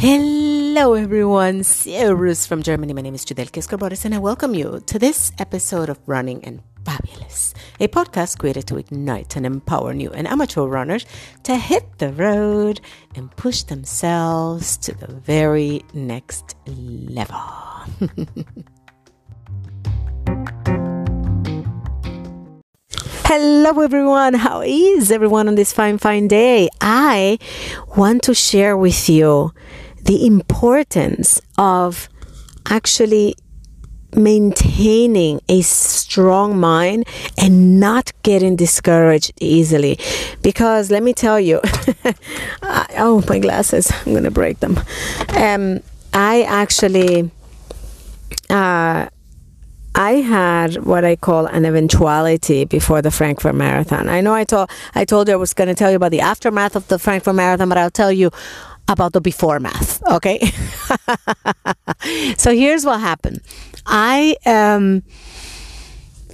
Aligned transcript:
Hello, 0.00 0.94
everyone. 0.94 1.62
Servus 1.62 2.46
from 2.46 2.62
Germany. 2.62 2.94
My 2.94 3.02
name 3.02 3.14
is 3.14 3.22
Judel 3.26 3.50
Kiskorboris, 3.50 4.06
and 4.06 4.14
I 4.14 4.18
welcome 4.18 4.54
you 4.54 4.80
to 4.86 4.98
this 4.98 5.30
episode 5.38 5.90
of 5.90 5.98
Running 6.06 6.42
and 6.42 6.62
Fabulous, 6.86 7.52
a 7.80 7.86
podcast 7.86 8.38
created 8.38 8.66
to 8.68 8.78
ignite 8.78 9.36
and 9.36 9.44
empower 9.44 9.92
new 9.92 10.10
and 10.12 10.26
amateur 10.26 10.62
runners 10.62 11.04
to 11.42 11.54
hit 11.54 11.98
the 11.98 12.14
road 12.14 12.80
and 13.14 13.30
push 13.36 13.62
themselves 13.64 14.78
to 14.78 14.94
the 14.94 15.08
very 15.08 15.82
next 15.92 16.56
level. 16.66 17.36
Hello, 23.24 23.80
everyone. 23.80 24.32
How 24.32 24.62
is 24.62 25.12
everyone 25.12 25.46
on 25.46 25.56
this 25.56 25.74
fine, 25.74 25.98
fine 25.98 26.26
day? 26.26 26.70
I 26.80 27.38
want 27.96 28.22
to 28.22 28.34
share 28.34 28.78
with 28.78 29.10
you 29.10 29.52
the 30.04 30.26
importance 30.26 31.40
of 31.58 32.08
actually 32.68 33.34
maintaining 34.14 35.40
a 35.48 35.60
strong 35.62 36.58
mind 36.58 37.06
and 37.38 37.78
not 37.78 38.12
getting 38.22 38.56
discouraged 38.56 39.32
easily. 39.40 39.98
Because 40.42 40.90
let 40.90 41.02
me 41.02 41.12
tell 41.12 41.38
you, 41.38 41.60
I, 42.62 42.86
oh, 42.98 43.24
my 43.28 43.38
glasses, 43.38 43.90
I'm 44.06 44.22
to 44.22 44.30
break 44.30 44.60
them. 44.60 44.78
Um, 45.28 45.80
I 46.12 46.42
actually. 46.42 47.30
Uh, 48.48 49.08
I 49.94 50.12
had 50.12 50.84
what 50.84 51.04
I 51.04 51.16
call 51.16 51.46
an 51.46 51.64
eventuality 51.64 52.64
before 52.64 53.02
the 53.02 53.10
Frankfurt 53.10 53.56
Marathon. 53.56 54.08
I 54.08 54.20
know 54.20 54.32
I 54.32 54.44
told 54.44 54.70
I 54.94 55.04
told 55.04 55.26
you 55.26 55.34
I 55.34 55.36
was 55.36 55.52
going 55.52 55.68
to 55.68 55.74
tell 55.74 55.90
you 55.90 55.96
about 55.96 56.12
the 56.12 56.20
aftermath 56.20 56.76
of 56.76 56.86
the 56.86 56.98
Frankfurt 56.98 57.34
Marathon, 57.34 57.68
but 57.68 57.76
I'll 57.76 57.90
tell 57.90 58.12
you 58.12 58.30
about 58.90 59.12
the 59.12 59.20
before 59.20 59.60
math. 59.60 60.02
Okay. 60.10 60.38
so 62.36 62.54
here's 62.54 62.84
what 62.84 63.00
happened. 63.00 63.40
I 63.86 64.36
um, 64.44 65.02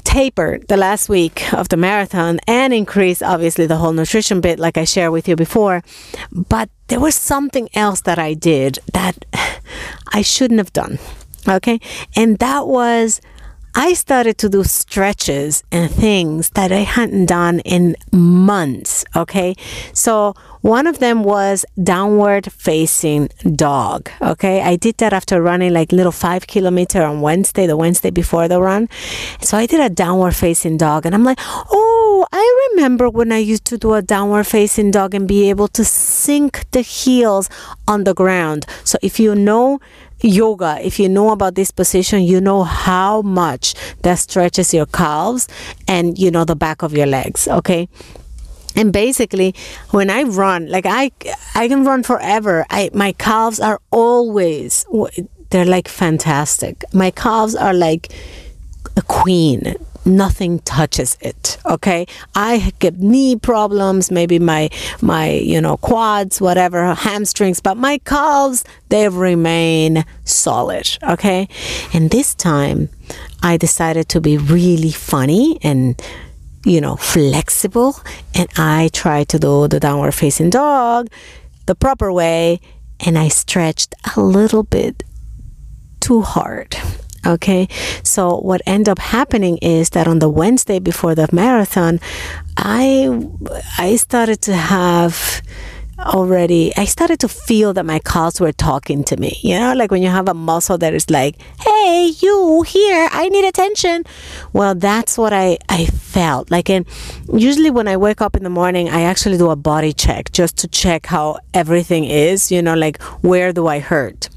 tapered 0.05 0.67
the 0.69 0.77
last 0.77 1.09
week 1.09 1.53
of 1.53 1.69
the 1.69 1.77
marathon 1.77 2.41
and 2.47 2.73
increased 2.73 3.23
obviously 3.23 3.67
the 3.67 3.77
whole 3.77 3.93
nutrition 3.93 4.41
bit, 4.41 4.59
like 4.59 4.79
I 4.79 4.85
shared 4.85 5.13
with 5.13 5.29
you 5.29 5.37
before. 5.37 5.83
But 6.33 6.71
there 6.89 7.01
was 7.01 7.15
something 7.15 7.69
else 7.75 8.01
that 8.03 8.19
I 8.19 8.35
did 8.35 8.79
that 8.93 9.25
I 10.13 10.23
shouldn't 10.23 10.59
have 10.59 10.73
done. 10.73 10.99
Okay. 11.49 11.81
And 12.17 12.39
that 12.39 12.67
was 12.67 13.21
I 13.79 13.93
started 13.93 14.39
to 14.39 14.49
do 14.49 14.65
stretches 14.65 15.63
and 15.71 15.91
things 15.91 16.49
that 16.51 16.73
I 16.73 16.79
hadn't 16.79 17.27
done 17.27 17.61
in 17.61 17.95
months. 18.11 19.05
Okay. 19.15 19.55
So 19.93 20.35
one 20.63 20.87
of 20.87 20.99
them 20.99 21.23
was 21.23 21.67
downward 21.83 22.51
facing 22.51 23.29
dog. 23.55 24.11
Okay. 24.23 24.63
I 24.63 24.77
did 24.77 24.97
that 24.97 25.13
after 25.13 25.43
running 25.43 25.75
like 25.75 25.93
little 25.93 26.11
five 26.11 26.47
kilometer 26.47 27.03
on 27.03 27.21
Wednesday, 27.21 27.67
the 27.67 27.77
Wednesday 27.77 28.11
before 28.11 28.49
the 28.49 28.63
run. 28.63 28.89
So 29.43 29.59
I 29.59 29.67
did 29.67 29.81
a 29.81 29.91
downward 29.91 30.35
facing 30.35 30.79
dog 30.79 31.05
and 31.05 31.15
I'm 31.15 31.23
like, 31.25 31.39
oh, 31.39 32.27
I 32.33 32.69
remember 32.71 33.11
when 33.11 33.31
I 33.31 33.39
used 33.39 33.67
to 33.67 33.77
do 33.77 33.93
a 33.93 34.01
downward 34.01 34.45
facing 34.45 34.91
dog 34.91 35.15
and 35.15 35.29
be 35.29 35.51
able 35.51 35.69
to 35.69 35.85
sink 35.85 36.65
the 36.71 36.81
heels 36.81 37.51
on 37.87 38.05
the 38.05 38.15
ground. 38.15 38.65
So 38.85 38.97
if 39.03 39.21
you 39.21 39.35
know, 39.35 39.81
yoga, 40.21 40.79
if 40.83 40.99
you 40.99 41.09
know 41.09 41.31
about 41.31 41.55
this 41.55 41.71
position, 41.71 42.23
you 42.23 42.41
know 42.41 42.65
how 42.65 43.23
much 43.23 43.75
that 44.03 44.19
stretches 44.19 44.73
your 44.73 44.87
calves 44.87 45.49
and 45.87 46.19
you 46.19 46.31
know 46.31 46.45
the 46.45 46.57
back 46.57 46.83
of 46.83 46.93
your 46.93 47.07
legs, 47.07 47.49
okay? 47.49 47.89
And 48.75 48.93
basically, 48.93 49.55
when 49.91 50.11
I 50.11 50.23
run, 50.23 50.69
like 50.69 50.85
I 50.87 51.11
I 51.55 51.69
can 51.69 51.85
run 51.85 52.03
forever. 52.03 52.67
I 52.69 52.91
my 52.93 53.13
calves 53.13 53.59
are 53.59 53.81
always 53.91 54.85
they're 55.51 55.65
like 55.65 55.89
fantastic. 55.89 56.85
My 56.93 57.11
calves 57.11 57.55
are 57.55 57.73
like 57.73 58.13
a 58.97 59.03
queen 59.03 59.77
nothing 60.07 60.61
touches 60.61 61.17
it 61.21 61.59
okay? 61.67 62.07
I 62.35 62.73
get 62.79 62.99
knee 62.99 63.37
problems 63.37 64.11
maybe 64.11 64.39
my 64.39 64.71
my 65.03 65.31
you 65.31 65.61
know 65.61 65.77
quads 65.77 66.41
whatever 66.41 66.95
hamstrings 66.95 67.61
but 67.61 67.77
my 67.77 67.99
calves 67.99 68.65
they 68.89 69.09
remain 69.09 70.05
solid 70.25 70.89
okay? 71.03 71.49
And 71.93 72.11
this 72.11 72.35
time 72.35 72.89
i 73.43 73.57
decided 73.57 74.09
to 74.09 74.21
be 74.21 74.39
really 74.39 74.91
funny 74.93 75.59
and 75.63 76.01
you 76.65 76.81
know 76.81 76.97
flexible 76.97 77.97
and 78.35 78.49
i 78.57 78.89
tried 78.93 79.29
to 79.29 79.39
do 79.39 79.69
the 79.69 79.81
downward 79.81 80.13
facing 80.13 80.51
dog 80.51 81.09
the 81.67 81.75
proper 81.75 82.13
way 82.13 82.61
and 83.05 83.19
i 83.19 83.29
stretched 83.29 83.95
a 84.17 84.21
little 84.21 84.63
bit 84.63 85.03
too 86.01 86.23
hard 86.23 86.77
Okay, 87.27 87.67
so 88.05 88.39
what 88.39 88.63
ended 88.67 88.89
up 88.89 89.01
happening 89.01 89.59
is 89.59 89.91
that 89.91 90.07
on 90.07 90.21
the 90.21 90.29
Wednesday 90.29 90.79
before 90.79 91.17
the 91.17 91.29
marathon, 91.33 91.99
I 92.57 93.29
I 93.79 93.97
started 93.97 94.41
to 94.43 94.55
have 94.55 95.43
already 95.99 96.73
I 96.77 96.85
started 96.85 97.19
to 97.21 97.29
feel 97.29 97.73
that 97.73 97.85
my 97.85 97.99
calves 97.99 98.41
were 98.41 98.53
talking 98.53 99.03
to 99.05 99.17
me. 99.17 99.39
You 99.43 99.59
know, 99.59 99.73
like 99.75 99.91
when 99.91 100.03
you 100.03 100.09
have 100.09 100.29
a 100.29 100.35
muscle 100.35 100.79
that 100.79 100.95
is 100.95 101.11
like, 101.11 101.37
"Hey, 101.61 102.13
you 102.21 102.63
here, 102.63 103.09
I 103.11 103.29
need 103.29 103.45
attention." 103.45 104.05
Well, 104.53 104.75
that's 104.77 105.19
what 105.19 105.33
I 105.33 105.59
I 105.69 105.87
felt. 105.87 106.51
Like 106.51 106.71
and 106.71 106.87
usually 107.33 107.71
when 107.71 107.89
I 107.89 107.97
wake 107.97 108.21
up 108.21 108.37
in 108.37 108.45
the 108.45 108.51
morning, 108.51 108.89
I 108.89 109.03
actually 109.03 109.39
do 109.39 109.51
a 109.51 109.57
body 109.57 109.93
check 109.93 110.31
just 110.33 110.57
to 110.59 110.69
check 110.69 111.07
how 111.07 111.39
everything 111.55 112.05
is, 112.05 112.53
you 112.53 112.63
know, 112.63 112.75
like 112.75 113.03
where 113.23 113.53
do 113.53 113.67
I 113.67 113.81
hurt? 113.81 114.29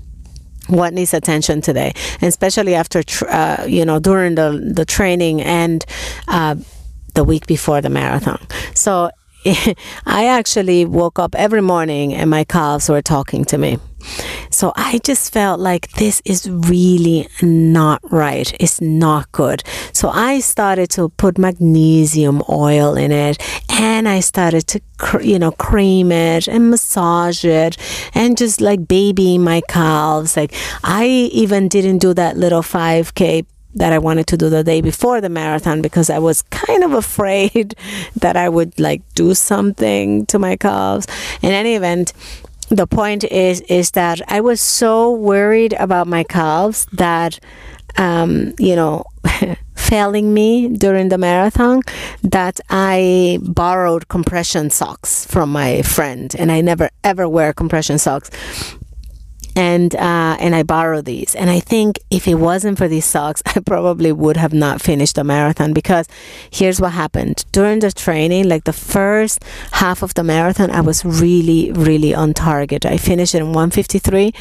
What 0.69 0.93
needs 0.93 1.13
attention 1.13 1.61
today, 1.61 1.93
and 2.21 2.23
especially 2.23 2.75
after 2.75 3.03
uh, 3.27 3.65
you 3.67 3.85
know 3.85 3.99
during 3.99 4.35
the 4.35 4.71
the 4.73 4.85
training 4.85 5.41
and 5.41 5.85
uh, 6.27 6.55
the 7.13 7.23
week 7.23 7.47
before 7.47 7.81
the 7.81 7.89
marathon. 7.89 8.39
So 8.73 9.09
I 10.05 10.25
actually 10.25 10.85
woke 10.85 11.17
up 11.17 11.33
every 11.35 11.61
morning 11.61 12.13
and 12.13 12.29
my 12.29 12.43
calves 12.43 12.89
were 12.89 13.01
talking 13.01 13.45
to 13.45 13.57
me. 13.57 13.77
So 14.49 14.73
I 14.75 14.99
just 15.03 15.31
felt 15.31 15.59
like 15.59 15.91
this 15.93 16.21
is 16.25 16.49
really 16.49 17.27
not 17.41 17.99
right. 18.11 18.53
It's 18.59 18.81
not 18.81 19.31
good. 19.31 19.63
So 19.93 20.09
I 20.09 20.39
started 20.39 20.89
to 20.91 21.09
put 21.09 21.37
magnesium 21.37 22.41
oil 22.49 22.95
in 22.95 23.11
it 23.11 23.37
and 23.69 24.07
I 24.07 24.19
started 24.21 24.67
to, 24.67 24.81
you 25.21 25.39
know, 25.39 25.51
cream 25.51 26.11
it 26.11 26.47
and 26.47 26.69
massage 26.69 27.45
it 27.45 27.77
and 28.13 28.37
just 28.37 28.61
like 28.61 28.87
baby 28.87 29.37
my 29.37 29.61
calves. 29.69 30.35
Like 30.35 30.53
I 30.83 31.07
even 31.31 31.67
didn't 31.67 31.99
do 31.99 32.13
that 32.13 32.37
little 32.37 32.61
5K 32.61 33.45
that 33.75 33.93
I 33.93 33.99
wanted 33.99 34.27
to 34.27 34.37
do 34.37 34.49
the 34.49 34.63
day 34.63 34.81
before 34.81 35.21
the 35.21 35.29
marathon 35.29 35.81
because 35.81 36.09
I 36.09 36.19
was 36.19 36.41
kind 36.43 36.83
of 36.83 36.93
afraid 36.93 37.75
that 38.15 38.35
I 38.35 38.49
would 38.49 38.79
like 38.79 39.01
do 39.15 39.33
something 39.33 40.25
to 40.27 40.39
my 40.39 40.55
calves. 40.55 41.07
In 41.41 41.51
any 41.51 41.75
event, 41.75 42.13
the 42.69 42.87
point 42.87 43.23
is 43.23 43.61
is 43.61 43.91
that 43.91 44.21
I 44.31 44.41
was 44.41 44.61
so 44.61 45.11
worried 45.11 45.73
about 45.73 46.07
my 46.07 46.23
calves 46.23 46.87
that 46.93 47.39
um, 47.97 48.53
you 48.59 48.75
know 48.75 49.05
failing 49.75 50.33
me 50.33 50.67
during 50.67 51.09
the 51.09 51.17
marathon 51.17 51.81
that 52.21 52.59
I 52.69 53.39
borrowed 53.41 54.07
compression 54.07 54.69
socks 54.69 55.25
from 55.25 55.51
my 55.51 55.81
friend 55.81 56.35
and 56.37 56.51
I 56.51 56.61
never 56.61 56.89
ever 57.03 57.27
wear 57.27 57.53
compression 57.53 57.97
socks 57.97 58.29
and 59.59 59.93
uh, 59.95 60.37
and 60.39 60.55
I 60.55 60.63
borrow 60.63 61.01
these. 61.01 61.35
And 61.35 61.49
I 61.49 61.59
think 61.59 61.99
if 62.09 62.27
it 62.27 62.35
wasn't 62.35 62.77
for 62.77 62.87
these 62.87 63.03
socks, 63.03 63.41
I 63.55 63.59
probably 63.59 64.11
would 64.13 64.37
have 64.37 64.53
not 64.53 64.81
finished 64.81 65.15
the 65.15 65.23
marathon 65.23 65.73
because 65.73 66.07
here's 66.49 66.79
what 66.79 66.93
happened 66.93 67.43
during 67.51 67.79
the 67.79 67.91
training. 67.91 68.47
Like 68.47 68.63
the 68.63 68.79
first 68.95 69.43
half 69.73 70.01
of 70.01 70.13
the 70.13 70.23
marathon, 70.23 70.71
I 70.71 70.81
was 70.81 71.03
really 71.03 71.71
really 71.73 72.13
on 72.15 72.33
target. 72.33 72.85
I 72.85 72.97
finished 72.97 73.35
in 73.35 73.47
153, 73.47 74.33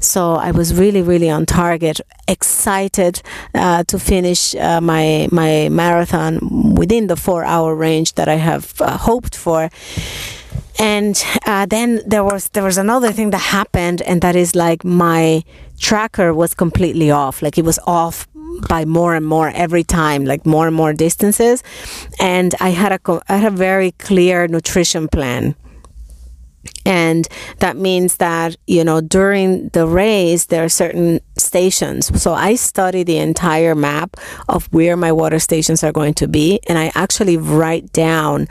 so 0.00 0.34
I 0.48 0.50
was 0.50 0.74
really 0.74 1.02
really 1.02 1.30
on 1.30 1.46
target. 1.46 2.00
Excited 2.26 3.22
uh, 3.54 3.84
to 3.84 3.98
finish 3.98 4.56
uh, 4.56 4.80
my 4.80 5.28
my 5.30 5.68
marathon 5.68 6.74
within 6.74 7.06
the 7.06 7.16
four 7.16 7.44
hour 7.44 7.76
range 7.76 8.14
that 8.14 8.28
I 8.28 8.38
have 8.50 8.74
uh, 8.80 8.96
hoped 8.98 9.36
for 9.36 9.70
and 10.78 11.22
uh, 11.46 11.66
then 11.66 12.00
there 12.06 12.24
was 12.24 12.48
there 12.48 12.64
was 12.64 12.78
another 12.78 13.12
thing 13.12 13.30
that 13.30 13.38
happened 13.38 14.02
and 14.02 14.20
that 14.22 14.34
is 14.34 14.54
like 14.54 14.84
my 14.84 15.44
tracker 15.78 16.34
was 16.34 16.54
completely 16.54 17.10
off. 17.10 17.42
Like 17.42 17.58
it 17.58 17.64
was 17.64 17.78
off 17.86 18.26
by 18.68 18.84
more 18.84 19.14
and 19.14 19.26
more 19.26 19.50
every 19.50 19.84
time 19.84 20.24
like 20.24 20.46
more 20.46 20.66
and 20.66 20.76
more 20.76 20.92
distances. 20.92 21.62
And 22.20 22.54
i 22.60 22.70
had 22.70 22.92
a 22.92 23.00
i 23.28 23.36
had 23.36 23.52
a 23.52 23.56
very 23.56 23.92
clear 23.92 24.48
nutrition 24.48 25.08
plan. 25.08 25.54
And 26.86 27.28
that 27.58 27.76
means 27.76 28.16
that 28.16 28.56
you 28.66 28.84
know 28.84 29.00
during 29.00 29.68
the 29.68 29.86
race 29.86 30.46
there 30.46 30.64
are 30.64 30.68
certain 30.68 31.20
stations. 31.38 32.20
So 32.20 32.32
i 32.32 32.56
study 32.56 33.04
the 33.04 33.18
entire 33.18 33.76
map 33.76 34.16
of 34.48 34.66
where 34.72 34.96
my 34.96 35.12
water 35.12 35.38
stations 35.38 35.84
are 35.84 35.92
going 35.92 36.14
to 36.14 36.26
be 36.26 36.58
and 36.68 36.78
i 36.78 36.90
actually 36.94 37.36
write 37.36 37.92
down 37.92 38.48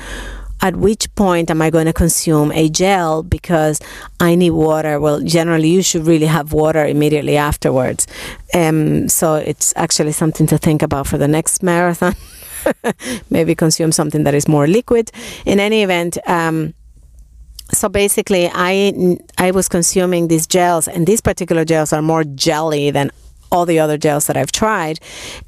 at 0.64 0.78
which 0.78 1.14
point 1.16 1.52
am 1.52 1.62
I 1.62 1.70
going 1.70 1.86
to 1.88 1.94
consume 1.94 2.52
a 2.54 2.70
gel 2.70 3.22
because 3.22 3.82
I 4.22 4.34
need 4.36 4.52
water? 4.52 4.98
Well, 5.00 5.20
generally, 5.20 5.68
you 5.68 5.84
should 5.84 6.08
really 6.08 6.26
have 6.26 6.54
water 6.54 6.86
immediately 6.86 7.36
afterwards. 7.36 8.08
Um, 8.54 9.10
so 9.10 9.36
it's 9.36 9.74
actually 9.76 10.14
something 10.14 10.48
to 10.48 10.58
think 10.58 10.82
about 10.82 11.06
for 11.06 11.18
the 11.18 11.28
next 11.28 11.64
marathon. 11.64 12.16
Maybe 13.30 13.56
consume 13.56 13.92
something 13.92 14.24
that 14.24 14.34
is 14.34 14.48
more 14.48 14.66
liquid. 14.66 15.12
In 15.46 15.60
any 15.60 15.84
event, 15.84 16.18
um, 16.28 16.74
so 17.72 17.90
basically 17.90 18.52
i 18.54 19.18
i 19.38 19.50
was 19.50 19.68
consuming 19.70 20.28
these 20.28 20.46
gels 20.46 20.88
and 20.88 21.08
these 21.08 21.22
particular 21.22 21.64
gels 21.66 21.94
are 21.94 22.02
more 22.02 22.24
jelly 22.24 22.92
than 22.92 23.10
all 23.54 23.66
the 23.66 23.80
other 23.80 23.98
gels 23.98 24.26
that 24.28 24.36
I've 24.36 24.52
tried, 24.52 25.00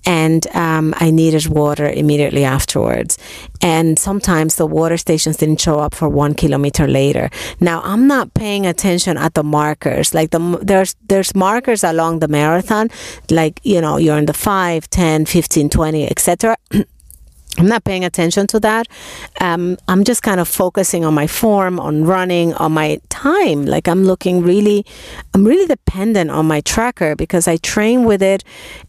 and 0.06 0.48
um, 0.56 0.94
I 0.98 1.12
needed 1.12 1.48
water 1.48 1.90
immediately 1.90 2.46
afterwards. 2.46 3.18
And 3.62 3.98
sometimes 3.98 4.56
the 4.56 4.68
water 4.68 4.98
stations 4.98 5.38
didn't 5.38 5.60
show 5.60 5.80
up 5.80 5.94
for 5.96 6.08
one 6.08 6.34
kilometer 6.36 6.88
later. 6.88 7.30
Now 7.60 7.82
I'm 7.84 8.08
not 8.08 8.34
paying 8.34 8.66
attention 8.66 9.18
at 9.18 9.34
the 9.34 9.44
markers. 9.44 10.14
Like 10.14 10.30
the 10.30 10.60
there's 10.62 10.96
there's 11.08 11.34
markers 11.36 11.84
along 11.84 12.20
the 12.20 12.28
marathon, 12.28 12.90
like 13.32 13.60
you 13.64 13.82
know 13.82 13.98
you're 13.98 14.18
in 14.18 14.28
the 14.28 14.34
5, 14.34 14.90
10, 14.90 15.26
15, 15.26 15.70
20, 15.70 16.12
etc. 16.12 16.56
I'm 17.58 17.68
not 17.68 17.84
paying 17.84 18.04
attention 18.04 18.48
to 18.48 18.60
that. 18.62 18.88
Um, 19.40 19.78
I'm 19.88 20.04
just 20.04 20.24
kind 20.24 20.40
of 20.40 20.48
focusing 20.48 21.06
on 21.06 21.14
my 21.14 21.28
form, 21.28 21.80
on 21.80 22.04
running, 22.04 22.54
on 22.56 22.74
my 22.74 23.00
time. 23.10 23.66
Like 23.66 23.88
I'm 23.88 24.04
looking 24.04 24.44
really, 24.44 24.86
I'm 25.34 25.46
really 25.46 25.66
dependent 25.66 26.32
on 26.32 26.46
my 26.48 26.62
tracker 26.62 27.16
because 27.16 27.48
I 27.48 27.58
train 27.58 28.04
with 28.04 28.22
it, 28.22 28.44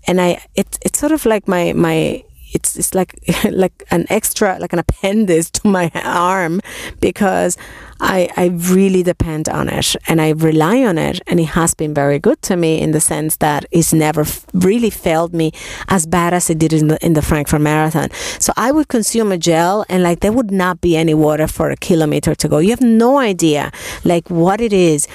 and 0.06 0.20
I 0.20 0.44
it's 0.54 0.78
it's 0.82 0.98
sort 0.98 1.12
of 1.12 1.24
like 1.26 1.46
my 1.46 1.72
my 1.74 2.24
it's 2.52 2.76
it's 2.76 2.94
like 2.94 3.14
like 3.50 3.84
an 3.90 4.06
extra 4.08 4.58
like 4.58 4.72
an 4.72 4.78
appendix 4.78 5.50
to 5.50 5.68
my 5.68 5.90
arm 5.94 6.60
because 7.00 7.56
I 8.00 8.28
I 8.36 8.46
really 8.46 9.02
depend 9.02 9.48
on 9.48 9.68
it 9.68 9.96
and 10.08 10.20
I 10.20 10.30
rely 10.30 10.84
on 10.84 10.98
it 10.98 11.20
and 11.26 11.40
it 11.40 11.50
has 11.58 11.74
been 11.74 11.94
very 11.94 12.18
good 12.18 12.40
to 12.42 12.56
me 12.56 12.80
in 12.80 12.92
the 12.92 13.00
sense 13.00 13.36
that 13.36 13.64
it's 13.70 13.92
never 13.92 14.24
really 14.52 14.90
failed 14.90 15.32
me 15.34 15.52
as 15.88 16.06
bad 16.06 16.34
as 16.34 16.50
it 16.50 16.58
did 16.58 16.72
in 16.72 16.88
the 16.88 17.04
in 17.04 17.14
the 17.14 17.22
Frankfurt 17.22 17.60
Marathon. 17.60 18.10
So 18.38 18.52
I 18.56 18.72
would 18.72 18.88
consume 18.88 19.32
a 19.32 19.38
gel 19.38 19.84
and 19.88 20.02
like 20.02 20.20
there 20.20 20.32
would 20.32 20.50
not 20.50 20.80
be 20.80 20.96
any 20.96 21.14
water 21.14 21.46
for 21.48 21.70
a 21.70 21.76
kilometer 21.76 22.34
to 22.34 22.48
go. 22.48 22.58
You 22.58 22.70
have 22.70 22.80
no 22.80 23.18
idea 23.18 23.72
like 24.04 24.28
what 24.30 24.60
it 24.60 24.72
is 24.72 25.08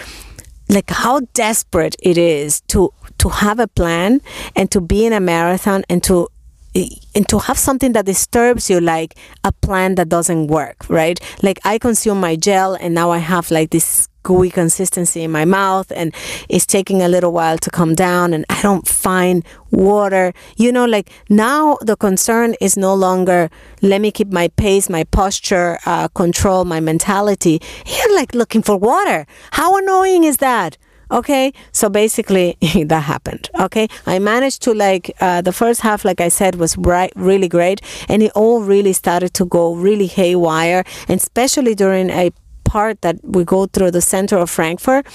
like 0.70 0.90
how 0.90 1.20
desperate 1.34 1.96
it 2.00 2.18
is 2.18 2.62
to 2.62 2.94
to 3.18 3.30
have 3.30 3.60
a 3.60 3.68
plan 3.68 4.22
and 4.56 4.72
to 4.72 4.82
be 4.82 5.06
in 5.06 5.14
a 5.14 5.20
marathon 5.20 5.84
and 5.90 6.02
to 6.04 6.28
and 6.74 7.28
to 7.28 7.40
have 7.40 7.58
something 7.58 7.92
that 7.94 8.06
disturbs 8.06 8.70
you 8.70 8.80
like 8.80 9.16
a 9.44 9.52
plan 9.52 9.96
that 9.96 10.10
doesn't 10.10 10.48
work 10.48 10.78
right? 10.90 11.20
Like 11.44 11.60
i 11.66 11.78
consume 11.78 12.20
my 12.20 12.36
gel 12.36 12.76
and 12.76 12.94
now 12.94 13.12
i 13.12 13.18
have 13.18 13.52
like 13.52 13.72
this 13.72 14.08
gooey 14.24 14.52
consistency 14.52 15.24
in 15.24 15.32
my 15.32 15.46
mouth 15.46 15.92
and 15.96 16.14
it's 16.48 16.66
taking 16.66 17.02
a 17.02 17.08
little 17.08 17.32
while 17.32 17.58
to 17.58 17.72
come 17.72 17.96
down 17.96 18.34
and 18.34 18.46
i 18.50 18.62
don't 18.62 18.88
find 18.88 19.44
water. 19.72 20.34
You 20.58 20.72
know 20.72 20.86
like 20.86 21.10
now 21.30 21.78
the 21.82 21.96
concern 21.96 22.56
is 22.62 22.78
no 22.78 22.94
longer 22.94 23.50
let 23.82 24.02
me 24.02 24.12
keep 24.12 24.32
my 24.32 24.48
pace 24.50 24.90
my 24.90 25.04
posture 25.06 25.80
uh, 25.86 26.08
control 26.10 26.66
my 26.66 26.80
mentality. 26.80 27.62
You're 27.86 28.16
like 28.16 28.36
looking 28.36 28.62
for 28.62 28.78
water. 28.78 29.26
How 29.52 29.78
annoying 29.78 30.24
is 30.24 30.38
that 30.38 30.78
Okay, 31.12 31.52
so 31.74 31.90
basically 31.90 32.58
that 32.86 33.02
happened. 33.02 33.50
Okay, 33.60 33.88
I 34.08 34.20
managed 34.20 34.62
to 34.64 34.74
like 34.74 35.12
uh, 35.20 35.42
the 35.42 35.52
first 35.52 35.82
half, 35.82 36.06
like 36.06 36.22
I 36.22 36.30
said, 36.30 36.56
was 36.56 36.78
right, 36.78 37.12
really 37.16 37.50
great, 37.50 37.82
and 38.08 38.24
it 38.24 38.32
all 38.34 38.62
really 38.62 38.94
started 38.94 39.34
to 39.36 39.46
go 39.46 39.76
really 39.76 40.08
haywire, 40.08 40.84
and 41.10 41.20
especially 41.20 41.76
during 41.76 42.10
a 42.10 42.32
part 42.64 43.02
that 43.02 43.18
we 43.24 43.44
go 43.44 43.66
through 43.66 43.92
the 43.92 44.02
center 44.02 44.38
of 44.38 44.50
Frankfurt. 44.50 45.06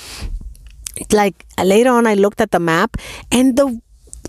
Like 1.13 1.47
later 1.63 1.91
on, 1.91 2.07
I 2.07 2.15
looked 2.15 2.41
at 2.41 2.51
the 2.51 2.61
map, 2.61 2.97
and 3.33 3.57
the 3.57 3.81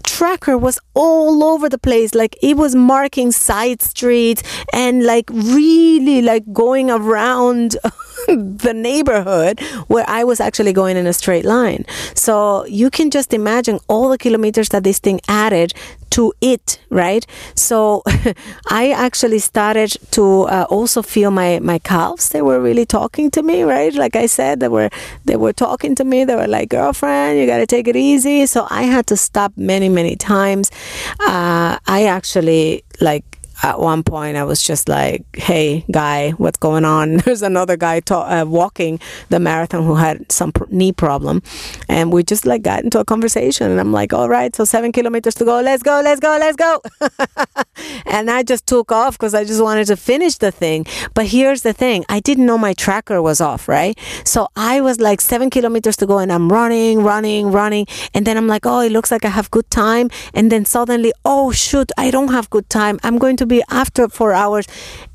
tracker 0.03 0.57
was 0.57 0.79
all 0.93 1.43
over 1.43 1.67
the 1.67 1.77
place 1.77 2.15
like 2.15 2.37
it 2.41 2.55
was 2.55 2.75
marking 2.75 3.31
side 3.31 3.81
streets 3.81 4.41
and 4.71 5.03
like 5.03 5.29
really 5.31 6.21
like 6.21 6.43
going 6.53 6.89
around 6.89 7.75
the 8.63 8.73
neighborhood 8.73 9.59
where 9.87 10.05
I 10.07 10.23
was 10.23 10.39
actually 10.39 10.73
going 10.73 10.97
in 10.97 11.07
a 11.07 11.13
straight 11.13 11.45
line. 11.45 11.85
So 12.13 12.65
you 12.65 12.89
can 12.89 13.09
just 13.09 13.33
imagine 13.33 13.79
all 13.87 14.09
the 14.09 14.17
kilometers 14.17 14.69
that 14.69 14.83
this 14.83 14.99
thing 14.99 15.21
added 15.29 15.73
to 16.09 16.33
it, 16.41 16.79
right? 16.89 17.25
So 17.55 18.03
I 18.69 18.91
actually 18.91 19.39
started 19.39 19.95
to 20.11 20.43
uh, 20.43 20.65
also 20.69 21.01
feel 21.01 21.31
my 21.31 21.59
my 21.59 21.79
calves. 21.79 22.29
They 22.29 22.41
were 22.41 22.59
really 22.59 22.85
talking 22.85 23.31
to 23.31 23.43
me, 23.43 23.63
right? 23.63 23.93
Like 23.93 24.15
I 24.15 24.25
said, 24.25 24.59
they 24.59 24.67
were 24.67 24.89
they 25.25 25.35
were 25.35 25.53
talking 25.53 25.95
to 25.95 26.03
me. 26.03 26.25
They 26.25 26.35
were 26.35 26.47
like, 26.47 26.69
"Girlfriend, 26.69 27.39
you 27.39 27.45
got 27.45 27.57
to 27.57 27.67
take 27.67 27.87
it 27.87 27.95
easy." 27.95 28.45
So 28.45 28.67
I 28.69 28.83
had 28.83 29.07
to 29.07 29.17
stop 29.17 29.53
many 29.55 29.89
many 29.89 30.15
times. 30.15 30.71
Uh, 31.19 31.77
I 31.87 32.05
actually 32.05 32.83
like 32.99 33.36
at 33.63 33.79
one 33.79 34.03
point 34.03 34.37
I 34.37 34.43
was 34.43 34.61
just 34.61 34.87
like, 34.87 35.25
"Hey, 35.33 35.85
guy, 35.91 36.31
what's 36.31 36.57
going 36.57 36.85
on?" 36.85 37.17
There's 37.25 37.41
another 37.41 37.77
guy 37.77 37.99
ta- 37.99 38.41
uh, 38.41 38.45
walking 38.45 38.99
the 39.29 39.39
marathon 39.39 39.83
who 39.83 39.95
had 39.95 40.31
some 40.31 40.51
pr- 40.51 40.65
knee 40.69 40.91
problem, 40.91 41.41
and 41.89 42.11
we 42.11 42.23
just 42.23 42.45
like 42.45 42.61
got 42.61 42.83
into 42.83 42.99
a 42.99 43.05
conversation. 43.05 43.71
And 43.71 43.79
I'm 43.79 43.91
like, 43.91 44.13
"All 44.13 44.29
right, 44.29 44.55
so 44.55 44.65
seven 44.65 44.91
kilometers 44.91 45.35
to 45.35 45.45
go. 45.45 45.61
Let's 45.61 45.83
go, 45.83 46.01
let's 46.03 46.19
go, 46.19 46.37
let's 46.39 46.55
go." 46.55 46.81
and 48.05 48.29
I 48.29 48.43
just 48.43 48.67
took 48.67 48.91
off 48.91 49.17
because 49.17 49.33
I 49.33 49.43
just 49.43 49.61
wanted 49.61 49.87
to 49.87 49.97
finish 49.97 50.37
the 50.37 50.51
thing. 50.51 50.85
But 51.13 51.25
here's 51.25 51.63
the 51.63 51.73
thing: 51.73 52.05
I 52.09 52.19
didn't 52.19 52.45
know 52.45 52.57
my 52.57 52.73
tracker 52.73 53.21
was 53.21 53.41
off, 53.41 53.67
right? 53.67 53.97
So 54.23 54.47
I 54.55 54.81
was 54.81 54.99
like 54.99 55.19
seven 55.21 55.49
kilometers 55.49 55.97
to 55.97 56.05
go, 56.05 56.19
and 56.19 56.31
I'm 56.31 56.51
running, 56.51 57.03
running, 57.03 57.51
running, 57.51 57.87
and 58.13 58.25
then 58.25 58.37
I'm 58.37 58.47
like, 58.47 58.65
"Oh, 58.65 58.81
it 58.81 58.91
looks 58.91 59.11
like 59.11 59.25
I 59.25 59.29
have 59.29 59.49
good 59.49 59.69
time," 59.71 60.09
and 60.33 60.51
then 60.51 60.63
suddenly, 60.65 61.11
"Oh 61.25 61.51
shoot, 61.51 61.91
I 61.97 62.11
don't 62.11 62.29
have 62.29 62.49
good 62.49 62.69
time. 62.69 62.99
I'm 63.03 63.17
going 63.17 63.35
to 63.37 63.46
be 63.47 63.63
after 63.69 64.07
four 64.07 64.33
hours. 64.33 64.67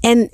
And 0.02 0.30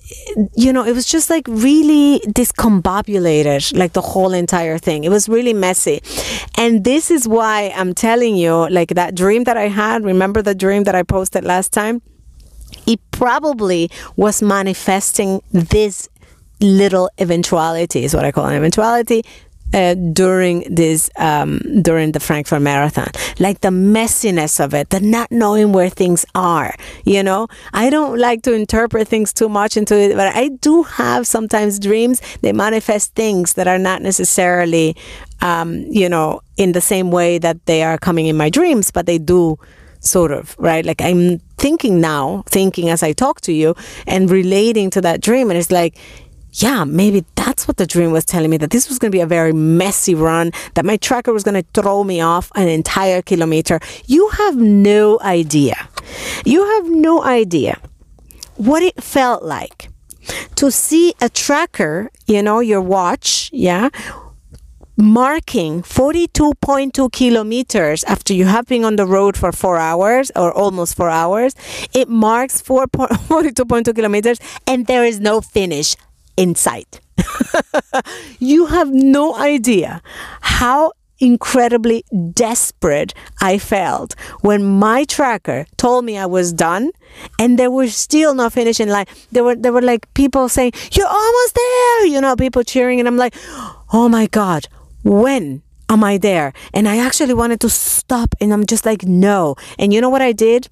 you 0.56 0.72
know 0.72 0.84
it 0.84 0.94
was 0.94 1.06
just 1.06 1.30
like 1.30 1.46
really 1.48 2.20
discombobulated 2.20 3.76
like 3.76 3.92
the 3.92 4.00
whole 4.00 4.32
entire 4.32 4.78
thing. 4.78 5.04
It 5.04 5.10
was 5.10 5.28
really 5.28 5.54
messy. 5.54 6.02
And 6.56 6.84
this 6.84 7.10
is 7.10 7.28
why 7.28 7.72
i'm 7.76 7.94
telling 7.94 8.36
you 8.36 8.68
like 8.70 8.90
that 8.90 9.14
dream 9.14 9.44
that 9.44 9.56
i 9.56 9.68
had 9.68 10.04
remember 10.04 10.42
the 10.42 10.54
dream 10.54 10.84
that 10.84 10.94
i 10.94 11.02
posted 11.02 11.44
last 11.44 11.72
time? 11.72 12.02
It 12.86 13.00
probably 13.10 13.90
was 14.16 14.42
manifesting 14.42 15.42
this 15.52 16.08
little 16.60 17.08
eventuality 17.18 18.04
is 18.04 18.14
what 18.14 18.24
I 18.24 18.32
call 18.32 18.46
an 18.46 18.54
eventuality 18.54 19.22
uh, 19.74 19.94
during 19.94 20.64
this 20.74 21.10
um, 21.16 21.60
during 21.82 22.12
the 22.12 22.20
Frankfurt 22.20 22.62
Marathon, 22.62 23.08
like 23.38 23.60
the 23.60 23.68
messiness 23.68 24.62
of 24.64 24.74
it, 24.74 24.90
the 24.90 25.00
not 25.00 25.30
knowing 25.30 25.72
where 25.72 25.90
things 25.90 26.24
are. 26.34 26.74
You 27.04 27.22
know, 27.22 27.48
I 27.72 27.90
don't 27.90 28.18
like 28.18 28.42
to 28.42 28.52
interpret 28.52 29.08
things 29.08 29.32
too 29.32 29.48
much 29.48 29.76
into 29.76 29.96
it, 29.96 30.16
but 30.16 30.34
I 30.34 30.48
do 30.48 30.82
have 30.84 31.26
sometimes 31.26 31.78
dreams. 31.78 32.20
They 32.40 32.52
manifest 32.52 33.14
things 33.14 33.54
that 33.54 33.68
are 33.68 33.78
not 33.78 34.02
necessarily, 34.02 34.96
um, 35.40 35.84
you 35.90 36.08
know, 36.08 36.40
in 36.56 36.72
the 36.72 36.80
same 36.80 37.10
way 37.10 37.38
that 37.38 37.66
they 37.66 37.82
are 37.82 37.98
coming 37.98 38.26
in 38.26 38.36
my 38.36 38.50
dreams, 38.50 38.90
but 38.90 39.06
they 39.06 39.18
do 39.18 39.58
sort 40.00 40.30
of 40.30 40.54
right 40.60 40.86
like 40.86 41.02
i'm 41.02 41.38
thinking 41.58 42.00
now 42.00 42.44
thinking 42.46 42.88
as 42.88 43.02
i 43.02 43.12
talk 43.12 43.40
to 43.40 43.52
you 43.52 43.74
and 44.06 44.30
relating 44.30 44.90
to 44.90 45.00
that 45.00 45.20
dream 45.20 45.50
and 45.50 45.58
it's 45.58 45.72
like 45.72 45.98
yeah, 46.52 46.84
maybe 46.84 47.24
that's 47.34 47.68
what 47.68 47.76
the 47.76 47.86
dream 47.86 48.12
was 48.12 48.24
telling 48.24 48.50
me 48.50 48.56
that 48.58 48.70
this 48.70 48.88
was 48.88 48.98
going 48.98 49.10
to 49.10 49.16
be 49.16 49.20
a 49.20 49.26
very 49.26 49.52
messy 49.52 50.14
run, 50.14 50.52
that 50.74 50.84
my 50.84 50.96
tracker 50.96 51.32
was 51.32 51.44
going 51.44 51.62
to 51.62 51.80
throw 51.80 52.04
me 52.04 52.20
off 52.20 52.50
an 52.54 52.68
entire 52.68 53.22
kilometer. 53.22 53.80
You 54.06 54.28
have 54.30 54.56
no 54.56 55.20
idea. 55.20 55.88
You 56.44 56.64
have 56.64 56.88
no 56.88 57.22
idea 57.22 57.78
what 58.56 58.82
it 58.82 59.02
felt 59.02 59.42
like 59.42 59.88
to 60.56 60.70
see 60.70 61.14
a 61.20 61.28
tracker, 61.28 62.10
you 62.26 62.42
know, 62.42 62.60
your 62.60 62.80
watch, 62.80 63.50
yeah, 63.52 63.88
marking 64.96 65.80
42.2 65.82 67.12
kilometers 67.12 68.02
after 68.04 68.34
you 68.34 68.46
have 68.46 68.66
been 68.66 68.84
on 68.84 68.96
the 68.96 69.06
road 69.06 69.36
for 69.36 69.52
four 69.52 69.76
hours 69.78 70.32
or 70.34 70.52
almost 70.52 70.96
four 70.96 71.08
hours. 71.08 71.54
It 71.94 72.08
marks 72.08 72.60
42.2 72.60 73.94
kilometers 73.94 74.40
and 74.66 74.86
there 74.86 75.04
is 75.04 75.20
no 75.20 75.40
finish 75.40 75.94
in 76.38 76.54
sight. 76.54 77.00
you 78.38 78.66
have 78.66 78.90
no 78.90 79.34
idea 79.36 80.00
how 80.40 80.92
incredibly 81.18 82.04
desperate 82.32 83.12
I 83.40 83.58
felt 83.58 84.14
when 84.42 84.64
my 84.64 85.02
tracker 85.02 85.66
told 85.76 86.04
me 86.04 86.16
I 86.16 86.26
was 86.26 86.52
done 86.52 86.92
and 87.40 87.58
they 87.58 87.66
were 87.66 87.88
still 87.88 88.34
not 88.36 88.52
finishing 88.52 88.88
like 88.88 89.08
There 89.32 89.42
were 89.42 89.56
there 89.56 89.72
were 89.72 89.82
like 89.82 90.06
people 90.14 90.48
saying, 90.48 90.72
You're 90.92 91.08
almost 91.08 91.54
there, 91.54 92.06
you 92.06 92.20
know, 92.20 92.36
people 92.36 92.62
cheering 92.62 93.00
and 93.00 93.08
I'm 93.08 93.16
like, 93.16 93.34
Oh 93.92 94.08
my 94.08 94.28
God, 94.28 94.68
when 95.02 95.62
am 95.88 96.04
I 96.04 96.18
there? 96.18 96.52
And 96.72 96.88
I 96.88 96.98
actually 96.98 97.34
wanted 97.34 97.60
to 97.62 97.68
stop 97.68 98.34
and 98.40 98.52
I'm 98.52 98.66
just 98.66 98.86
like, 98.86 99.02
no. 99.04 99.56
And 99.78 99.92
you 99.92 100.00
know 100.00 100.10
what 100.10 100.22
I 100.22 100.32
did? 100.32 100.68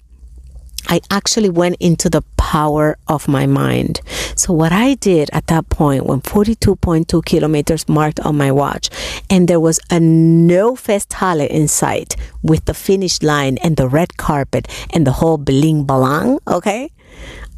I 0.87 1.01
actually 1.11 1.49
went 1.49 1.77
into 1.79 2.09
the 2.09 2.21
power 2.37 2.97
of 3.07 3.27
my 3.27 3.45
mind. 3.45 4.01
So, 4.35 4.53
what 4.53 4.71
I 4.71 4.93
did 4.93 5.29
at 5.33 5.47
that 5.47 5.69
point, 5.69 6.05
when 6.05 6.21
42.2 6.21 7.25
kilometers 7.25 7.89
marked 7.89 8.19
on 8.21 8.37
my 8.37 8.51
watch, 8.51 8.89
and 9.29 9.47
there 9.47 9.59
was 9.59 9.79
a 9.89 9.99
no 9.99 10.75
Festhalle 10.75 11.47
in 11.47 11.67
sight 11.67 12.15
with 12.41 12.65
the 12.65 12.73
finish 12.73 13.21
line 13.21 13.57
and 13.63 13.75
the 13.75 13.89
red 13.89 14.17
carpet 14.17 14.67
and 14.91 15.05
the 15.05 15.11
whole 15.11 15.37
bling 15.37 15.85
balang, 15.85 16.39
okay? 16.47 16.91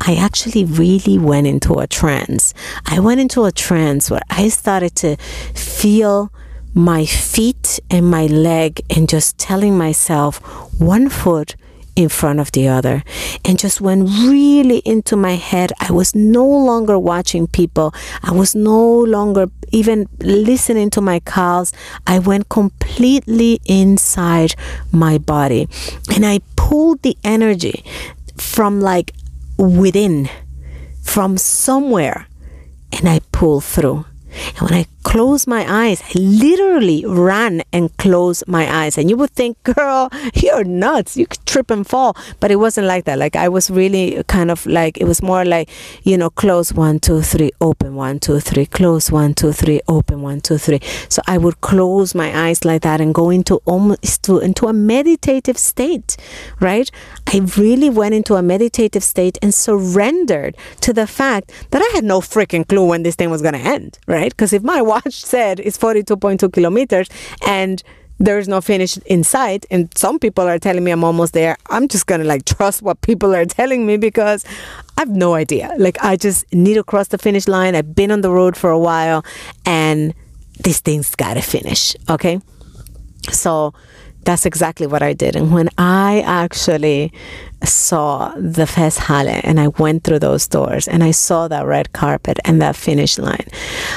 I 0.02 0.16
actually 0.16 0.66
really 0.66 1.18
went 1.18 1.46
into 1.46 1.74
a 1.74 1.88
trance. 1.88 2.54
I 2.86 3.00
went 3.00 3.20
into 3.20 3.44
a 3.44 3.52
trance 3.52 4.10
where 4.10 4.22
I 4.30 4.50
started 4.50 4.96
to 4.98 5.18
feel 5.54 6.32
my 6.74 7.06
feet 7.06 7.80
and 7.90 8.10
my 8.10 8.28
leg 8.28 8.82
and 8.96 9.10
just 9.10 9.38
telling 9.38 9.78
myself 9.78 10.38
one 10.80 11.10
foot 11.10 11.56
in 12.00 12.08
front 12.08 12.40
of 12.40 12.50
the 12.54 12.66
other 12.66 13.04
and 13.44 13.60
just 13.60 13.82
went 13.82 14.08
really 14.24 14.78
into 14.86 15.18
my 15.18 15.36
head. 15.36 15.74
I 15.82 15.92
was 15.92 16.16
no 16.16 16.48
longer 16.48 16.98
watching 16.98 17.46
people. 17.46 17.94
I 18.24 18.32
was 18.32 18.56
no 18.56 18.82
longer 19.00 19.48
even 19.74 20.08
listening 20.22 20.92
to 20.92 21.02
my 21.02 21.20
calls. 21.20 21.74
I 22.08 22.20
went 22.20 22.48
completely 22.48 23.60
inside 23.66 24.56
my 24.94 25.18
body 25.18 25.68
and 26.16 26.26
I 26.26 26.40
pulled 26.56 27.02
the 27.02 27.18
energy 27.26 27.84
from 28.38 28.80
like 28.80 29.12
within, 29.58 30.30
from 31.04 31.38
somewhere, 31.38 32.28
and 32.94 33.10
I 33.10 33.20
pulled 33.34 33.66
through. 33.66 34.06
And 34.56 34.70
when 34.70 34.74
I 34.74 34.86
closed 35.04 35.48
my 35.48 35.66
eyes, 35.68 36.02
I 36.02 36.20
literally 36.20 37.06
ran 37.06 37.64
and 37.72 37.96
closed 37.98 38.48
my 38.48 38.84
eyes. 38.84 38.98
And 38.98 39.10
you 39.10 39.18
would 39.18 39.32
think, 39.32 39.62
girl, 39.76 40.10
you're 40.34 40.64
nuts. 40.64 41.18
You 41.18 41.28
could 41.28 41.46
trip 41.46 41.72
and 41.72 41.86
fall. 41.86 42.16
But 42.40 42.52
it 42.52 42.58
wasn't 42.58 42.88
like 42.88 43.06
that. 43.06 43.18
Like 43.18 43.36
I 43.36 43.50
was 43.50 43.70
really 43.70 44.24
kind 44.28 44.52
of 44.52 44.66
like, 44.66 44.98
it 44.98 45.06
was 45.06 45.22
more 45.22 45.46
like, 45.46 45.70
you 46.04 46.18
know, 46.18 46.30
close 46.30 46.74
one, 46.74 47.00
two, 47.00 47.22
three, 47.22 47.52
open 47.62 47.96
one, 47.96 48.20
two, 48.20 48.40
three, 48.40 48.66
close 48.66 49.12
one, 49.12 49.34
two, 49.34 49.52
three, 49.52 49.82
open 49.88 50.22
one, 50.22 50.42
two, 50.42 50.58
three. 50.58 50.80
So 51.10 51.22
I 51.28 51.38
would 51.38 51.62
close 51.62 52.14
my 52.14 52.48
eyes 52.48 52.66
like 52.66 52.82
that 52.84 53.02
and 53.02 53.14
go 53.14 53.30
into 53.30 53.56
almost 53.66 54.24
to, 54.24 54.40
into 54.40 54.68
a 54.68 54.74
meditative 54.74 55.58
state, 55.58 56.18
right? 56.60 56.90
I 57.28 57.42
really 57.58 57.90
went 57.90 58.16
into 58.16 58.36
a 58.36 58.42
meditative 58.42 59.04
state 59.04 59.38
and 59.42 59.54
surrendered 59.54 60.56
to 60.82 60.94
the 60.94 61.08
fact 61.08 61.52
that 61.72 61.82
I 61.82 61.96
had 61.96 62.04
no 62.04 62.20
freaking 62.22 62.68
clue 62.68 62.88
when 62.88 63.04
this 63.04 63.16
thing 63.16 63.30
was 63.30 63.42
going 63.42 63.54
to 63.54 63.60
end, 63.60 64.00
right? 64.08 64.32
Because 64.32 64.54
if 64.54 64.64
my 64.64 64.82
watch 64.90 65.14
said 65.14 65.60
it's 65.60 65.78
42.2 65.78 66.52
kilometers 66.52 67.08
and 67.48 67.84
there's 68.22 68.48
no 68.50 68.60
finish 68.60 68.98
in 69.06 69.24
sight 69.24 69.66
and 69.72 69.90
some 69.98 70.20
people 70.20 70.46
are 70.46 70.60
telling 70.60 70.84
me 70.84 70.92
i'm 70.92 71.04
almost 71.04 71.34
there. 71.34 71.56
I'm 71.70 71.88
just 71.88 72.06
gonna 72.06 72.26
like 72.26 72.44
trust 72.46 72.82
what 72.82 73.00
people 73.02 73.34
are 73.34 73.46
telling 73.46 73.86
me 73.86 73.98
because 73.98 74.44
i've 74.98 75.10
no 75.10 75.36
idea. 75.36 75.74
Like 75.78 75.98
i 76.04 76.16
just 76.18 76.52
need 76.54 76.76
to 76.76 76.84
cross 76.84 77.08
the 77.10 77.18
finish 77.18 77.48
line. 77.48 77.76
I've 77.76 77.96
been 77.96 78.12
on 78.12 78.22
the 78.22 78.32
road 78.32 78.58
for 78.58 78.72
a 78.72 78.80
while 78.80 79.24
and 79.66 80.14
this 80.64 80.82
thing's 80.82 81.16
gotta 81.16 81.42
finish 81.42 81.96
okay? 82.10 82.42
So 83.32 83.74
that's 84.24 84.46
exactly 84.46 84.88
what 84.88 85.02
I 85.02 85.14
did. 85.14 85.36
And 85.36 85.52
when 85.52 85.70
I 85.78 86.22
actually 86.26 87.12
saw 87.64 88.34
the 88.36 88.66
Festhalle 88.66 89.42
and 89.44 89.60
I 89.60 89.68
went 89.68 90.04
through 90.04 90.20
those 90.20 90.48
doors 90.48 90.88
and 90.88 91.04
I 91.04 91.12
saw 91.12 91.48
that 91.48 91.66
red 91.66 91.94
carpet 91.94 92.40
and 92.46 92.62
that 92.62 92.76
finish 92.76 93.18
line, 93.18 93.48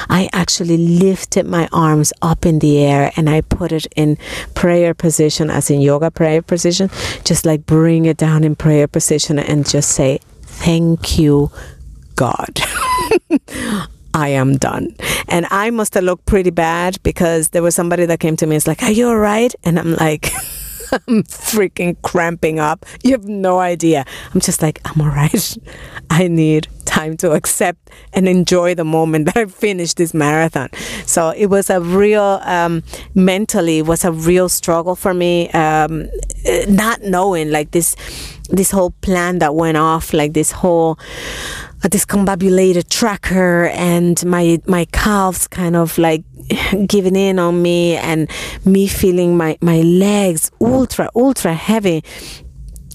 I 0.09 0.29
actually 0.33 0.77
lifted 0.77 1.47
my 1.47 1.69
arms 1.73 2.13
up 2.23 2.47
in 2.47 2.61
the 2.61 2.79
air 2.79 3.13
and 3.17 3.29
I 3.29 3.43
put 3.43 3.73
it 3.73 3.87
in 3.97 4.17
prayer 4.55 4.95
position, 4.95 5.51
as 5.51 5.71
in 5.71 5.81
yoga 5.81 6.11
prayer 6.11 6.43
position, 6.43 6.91
just 7.25 7.45
like 7.45 7.67
bring 7.67 8.07
it 8.07 8.17
down 8.17 8.45
in 8.45 8.57
prayer 8.57 8.89
position 8.89 9.39
and 9.39 9.69
just 9.69 9.91
say, 9.91 10.21
Thank 10.45 11.19
you, 11.19 11.51
God. 12.15 12.61
I 14.15 14.29
am 14.29 14.57
done. 14.57 14.95
And 15.29 15.47
I 15.51 15.71
must 15.71 15.95
have 15.95 16.05
looked 16.05 16.27
pretty 16.27 16.51
bad 16.51 17.03
because 17.03 17.49
there 17.51 17.63
was 17.63 17.75
somebody 17.75 18.07
that 18.07 18.21
came 18.21 18.37
to 18.37 18.47
me 18.47 18.57
and 18.57 18.57
was 18.57 18.67
like, 18.67 18.83
Are 18.83 18.91
you 18.91 19.09
all 19.09 19.19
right? 19.19 19.55
And 19.65 19.79
I'm 19.79 19.95
like, 19.95 20.33
I'm 20.93 21.23
freaking 21.25 21.97
cramping 22.03 22.59
up. 22.59 22.85
You 23.03 23.13
have 23.13 23.25
no 23.25 23.61
idea. 23.61 24.05
I'm 24.35 24.41
just 24.41 24.61
like, 24.61 24.81
I'm 24.85 25.01
all 25.01 25.09
right. 25.09 25.57
I 26.11 26.29
need 26.29 26.69
time 26.85 27.17
to 27.19 27.33
accept 27.33 27.91
and 28.13 28.29
enjoy 28.29 28.75
the 28.75 28.85
moment 28.85 29.27
that 29.27 29.37
I 29.37 29.47
finished 29.47 29.97
this 29.97 30.13
marathon. 30.13 30.69
So 31.07 31.31
it 31.31 31.47
was 31.47 31.71
a 31.71 31.81
real, 31.81 32.41
um, 32.43 32.83
mentally, 33.15 33.81
was 33.81 34.05
a 34.05 34.13
real 34.13 34.49
struggle 34.49 34.95
for 34.95 35.15
me. 35.15 35.49
Um, 35.51 36.09
not 36.69 37.01
knowing 37.03 37.51
like 37.51 37.71
this, 37.71 37.97
this 38.51 38.71
whole 38.71 38.91
plan 39.01 39.39
that 39.39 39.55
went 39.55 39.79
off, 39.79 40.13
like 40.13 40.35
this 40.35 40.53
whole, 40.53 40.99
a 41.85 41.89
discombobulated 41.89 42.89
tracker 42.89 43.67
and 43.67 44.25
my 44.25 44.61
my 44.67 44.85
calves 44.93 45.49
kind 45.49 45.75
of 45.75 45.99
like 45.99 46.23
giving 46.87 47.17
in 47.17 47.39
on 47.39 47.61
me 47.61 47.97
and 47.97 48.31
me 48.65 48.87
feeling 48.87 49.37
my 49.37 49.59
my 49.61 49.81
legs 49.81 50.51
ultra 50.61 51.11
ultra 51.15 51.55
heavy. 51.55 52.05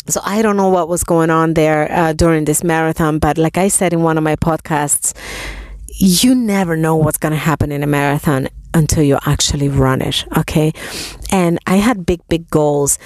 So 0.09 0.21
I 0.23 0.41
don't 0.41 0.55
know 0.55 0.69
what 0.69 0.87
was 0.87 1.03
going 1.03 1.29
on 1.29 1.53
there 1.53 1.91
uh, 1.91 2.13
during 2.13 2.45
this 2.45 2.63
marathon, 2.63 3.19
but 3.19 3.37
like 3.37 3.57
I 3.57 3.67
said 3.67 3.91
in 3.91 4.03
one 4.03 4.17
of 4.17 4.23
my 4.23 4.37
podcasts, 4.37 5.13
you 5.99 6.33
never 6.33 6.77
know 6.77 6.95
what's 6.95 7.17
going 7.17 7.33
to 7.33 7.37
happen 7.37 7.73
in 7.73 7.83
a 7.83 7.87
marathon 7.87 8.47
until 8.77 9.03
you 9.03 9.17
actually 9.25 9.69
run 9.69 10.01
it. 10.01 10.25
Okay. 10.37 10.71
And 11.31 11.57
I 11.65 11.77
had 11.77 12.05
big, 12.05 12.21
big 12.29 12.49
goals, 12.49 12.99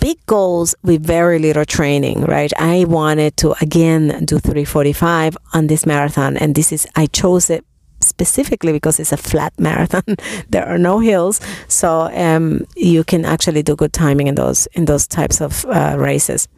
big 0.00 0.18
goals 0.26 0.74
with 0.82 1.04
very 1.04 1.38
little 1.38 1.66
training, 1.66 2.22
right? 2.22 2.52
I 2.58 2.84
wanted 2.86 3.36
to 3.38 3.54
again 3.60 4.24
do 4.24 4.38
345 4.38 5.36
on 5.52 5.66
this 5.66 5.84
marathon. 5.84 6.36
And 6.36 6.54
this 6.54 6.72
is, 6.72 6.86
I 6.96 7.06
chose 7.06 7.50
it 7.50 7.64
specifically 8.00 8.72
because 8.72 8.98
it's 8.98 9.12
a 9.12 9.18
flat 9.18 9.52
marathon. 9.58 10.16
there 10.48 10.66
are 10.66 10.78
no 10.78 11.00
hills. 11.00 11.40
So 11.68 12.10
um, 12.14 12.66
you 12.74 13.04
can 13.04 13.24
actually 13.24 13.62
do 13.62 13.76
good 13.76 13.92
timing 13.92 14.26
in 14.26 14.34
those, 14.36 14.66
in 14.72 14.86
those 14.86 15.06
types 15.06 15.40
of 15.40 15.66
uh, 15.66 15.96
races. 15.98 16.48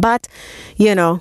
But, 0.00 0.26
you 0.76 0.94
know, 0.94 1.20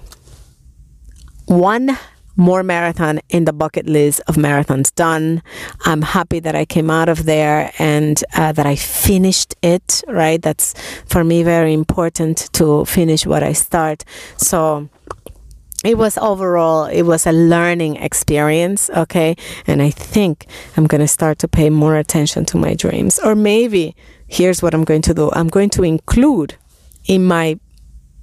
one 1.46 1.98
more 2.38 2.64
marathon 2.64 3.20
in 3.30 3.46
the 3.46 3.54
bucket 3.54 3.88
list 3.88 4.22
of 4.28 4.36
marathons 4.36 4.94
done. 4.94 5.42
I'm 5.86 6.02
happy 6.02 6.40
that 6.40 6.56
I 6.56 6.66
came 6.66 6.90
out 6.90 7.10
of 7.10 7.26
there 7.26 7.72
and 7.80 8.24
uh, 8.36 8.52
that 8.54 8.66
I 8.66 8.76
finished 8.76 9.56
it, 9.62 10.04
right? 10.08 10.42
That's 10.42 10.74
for 11.08 11.24
me 11.24 11.44
very 11.44 11.74
important 11.74 12.50
to 12.54 12.86
finish 12.86 13.26
what 13.26 13.44
I 13.44 13.54
start. 13.54 14.06
So, 14.38 14.90
it 15.84 15.98
was 15.98 16.18
overall 16.18 16.86
it 16.86 17.04
was 17.04 17.28
a 17.28 17.32
learning 17.32 17.98
experience 17.98 18.90
okay 18.90 19.36
and 19.68 19.80
i 19.80 19.92
think 19.92 20.48
i'm 20.76 20.88
going 20.88 21.02
to 21.02 21.08
start 21.08 21.38
to 21.38 21.48
pay 21.48 21.70
more 21.70 21.96
attention 21.98 22.44
to 22.44 22.58
my 22.58 22.74
dreams 22.74 23.20
or 23.20 23.36
maybe 23.36 23.96
here's 24.28 24.64
what 24.64 24.74
i'm 24.74 24.84
going 24.84 25.04
to 25.04 25.14
do 25.14 25.30
i'm 25.34 25.48
going 25.48 25.70
to 25.70 25.84
include 25.84 26.56
in 27.06 27.24
my 27.24 27.60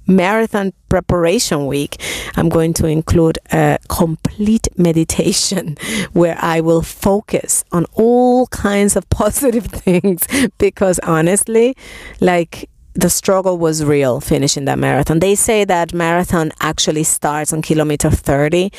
marathon 0.07 0.73
preparation 0.89 1.67
week, 1.67 2.01
I'm 2.35 2.49
going 2.49 2.73
to 2.75 2.87
include 2.87 3.39
a 3.51 3.79
complete 3.89 4.67
meditation 4.77 5.77
where 6.13 6.37
I 6.39 6.61
will 6.61 6.81
focus 6.81 7.63
on 7.71 7.85
all 7.93 8.47
kinds 8.47 8.95
of 8.95 9.09
positive 9.15 9.65
things 9.65 10.27
because 10.57 10.99
honestly, 10.99 11.75
like 12.21 12.69
the 12.93 13.09
struggle 13.09 13.57
was 13.57 13.83
real 13.83 14.21
finishing 14.21 14.65
that 14.65 14.79
marathon. 14.79 15.19
They 15.19 15.35
say 15.35 15.65
that 15.65 15.93
marathon 15.93 16.51
actually 16.61 17.03
starts 17.03 17.51
on 17.51 17.61
kilometer 17.61 18.09
30 18.09 18.71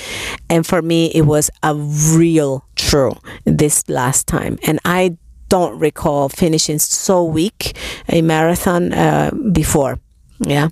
and 0.49 0.66
for 0.66 0.80
me 0.80 1.09
it 1.14 1.23
was 1.23 1.50
a 1.62 1.75
real 1.75 2.64
true 2.76 3.14
this 3.45 3.88
last 3.88 4.26
time 4.26 4.59
and 4.66 4.80
I 4.85 5.18
don't 5.49 5.78
recall 5.78 6.28
finishing 6.28 6.78
so 6.78 7.23
weak 7.23 7.76
a 8.09 8.23
marathon 8.23 8.92
uh, 8.92 9.30
before 9.52 9.99
yeah. 10.40 10.69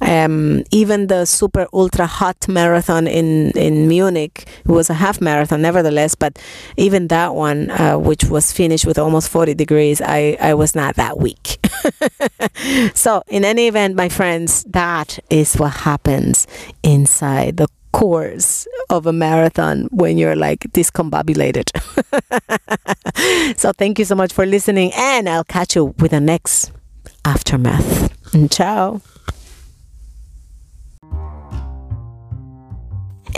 Um, 0.00 0.62
even 0.70 1.08
the 1.08 1.24
super 1.24 1.66
ultra 1.72 2.06
hot 2.06 2.46
marathon 2.48 3.06
in 3.06 3.50
in 3.52 3.88
Munich 3.88 4.48
was 4.64 4.90
a 4.90 4.94
half 4.94 5.20
marathon 5.20 5.60
nevertheless 5.62 6.14
but 6.14 6.38
even 6.76 7.08
that 7.08 7.34
one 7.34 7.70
uh, 7.70 7.98
which 7.98 8.24
was 8.24 8.52
finished 8.52 8.86
with 8.86 8.98
almost 8.98 9.28
40 9.28 9.54
degrees 9.54 10.00
I, 10.00 10.36
I 10.40 10.54
was 10.54 10.74
not 10.74 10.96
that 10.96 11.18
weak. 11.18 11.58
So 12.94 13.22
in 13.28 13.44
any 13.44 13.66
event 13.66 13.96
my 13.96 14.08
friends 14.08 14.64
that 14.64 15.18
is 15.30 15.54
what 15.56 15.72
happens 15.72 16.46
inside 16.82 17.56
the 17.56 17.68
course 17.92 18.66
of 18.90 19.06
a 19.06 19.12
marathon 19.12 19.88
when 19.90 20.18
you're 20.18 20.36
like 20.36 20.60
discombobulated. 20.72 21.70
So 23.56 23.72
thank 23.72 23.98
you 23.98 24.04
so 24.04 24.14
much 24.14 24.32
for 24.32 24.46
listening 24.46 24.92
and 24.94 25.28
I'll 25.28 25.42
catch 25.42 25.74
you 25.74 25.86
with 25.98 26.12
the 26.12 26.20
next 26.20 26.70
aftermath 27.24 28.17
Ciao. 28.50 29.00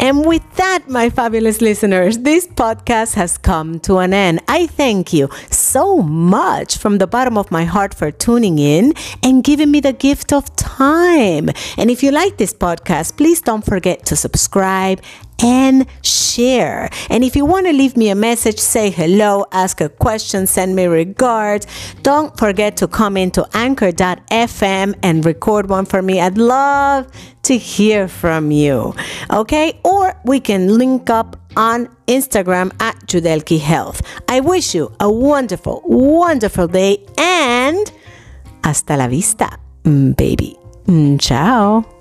And 0.01 0.25
with 0.25 0.43
that, 0.57 0.89
my 0.89 1.11
fabulous 1.11 1.61
listeners, 1.61 2.19
this 2.19 2.47
podcast 2.47 3.15
has 3.15 3.37
come 3.37 3.81
to 3.81 3.99
an 3.99 4.15
end. 4.15 4.41
I 4.49 4.67
thank 4.67 5.13
you 5.13 5.29
so 5.51 6.01
much 6.01 6.79
from 6.79 6.97
the 6.97 7.07
bottom 7.07 7.37
of 7.37 7.51
my 7.51 7.65
heart 7.65 7.93
for 7.93 8.11
tuning 8.11 8.59
in 8.59 8.95
and 9.23 9.45
giving 9.45 9.71
me 9.71 9.81
the 9.81 9.93
gift 9.93 10.33
of 10.33 10.57
time. 10.57 11.51
And 11.77 11.91
if 11.91 12.03
you 12.03 12.13
like 12.13 12.39
this 12.39 12.55
podcast, 12.55 13.19
please 13.19 13.43
don't 13.43 13.65
forget 13.65 14.07
to 14.07 14.17
subscribe 14.17 15.03
and 15.43 15.87
share. 16.03 16.91
And 17.09 17.25
if 17.25 17.37
you 17.37 17.45
want 17.45 17.67
to 17.67 17.73
leave 17.73 17.97
me 17.97 18.11
a 18.11 18.15
message, 18.15 18.59
say 18.59 18.91
hello, 18.91 19.47
ask 19.53 19.81
a 19.81 19.89
question, 19.89 20.47
send 20.47 20.77
me 20.77 20.87
regards, 20.87 21.67
don't 22.03 22.37
forget 22.39 22.77
to 22.79 22.89
come 22.89 23.17
into 23.17 23.47
anchor.fm 23.55 24.95
and 25.03 25.25
record 25.25 25.69
one 25.69 25.87
for 25.87 26.03
me. 26.03 26.21
I'd 26.21 26.39
love 26.39 27.07
to 27.43 27.57
hear 27.57 28.09
from 28.09 28.51
you. 28.51 28.95
Okay? 29.31 29.79
Or 29.85 30.15
we 30.25 30.41
can 30.41 30.79
link 30.79 31.11
up 31.11 31.37
on 31.57 31.89
Instagram 32.07 32.73
at 32.81 32.97
Judelki 33.07 33.59
Health. 33.59 34.03
I 34.29 34.41
wish 34.41 34.75
you 34.75 34.93
a 35.01 35.11
wonderful, 35.11 35.83
wonderful 35.85 36.69
day 36.69 37.05
and 37.19 37.91
hasta 38.63 38.97
la 38.97 39.09
vista, 39.09 39.59
mm, 39.85 40.17
baby. 40.17 40.57
Mm, 40.87 41.21
ciao. 41.21 42.00